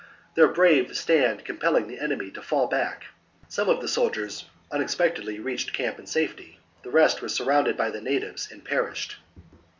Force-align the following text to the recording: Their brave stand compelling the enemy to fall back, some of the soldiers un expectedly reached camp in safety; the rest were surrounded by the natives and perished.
Their 0.33 0.47
brave 0.47 0.97
stand 0.97 1.45
compelling 1.45 1.87
the 1.87 1.99
enemy 1.99 2.31
to 2.31 2.41
fall 2.41 2.65
back, 2.65 3.05
some 3.47 3.69
of 3.69 3.81
the 3.81 3.87
soldiers 3.87 4.45
un 4.71 4.81
expectedly 4.81 5.39
reached 5.39 5.73
camp 5.73 5.99
in 5.99 6.07
safety; 6.07 6.57
the 6.81 6.89
rest 6.89 7.21
were 7.21 7.29
surrounded 7.29 7.77
by 7.77 7.91
the 7.91 8.01
natives 8.01 8.51
and 8.51 8.65
perished. 8.65 9.17